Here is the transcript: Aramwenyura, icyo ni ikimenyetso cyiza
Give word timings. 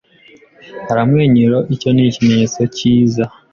Aramwenyura, 0.91 1.57
icyo 1.73 1.89
ni 1.91 2.03
ikimenyetso 2.09 2.61
cyiza 2.75 3.23